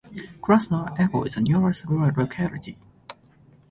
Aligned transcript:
Krasnoye 0.43 0.97
Ekho 0.97 1.23
is 1.27 1.35
the 1.35 1.41
nearest 1.41 1.85
rural 1.85 2.11
locality. 2.17 2.75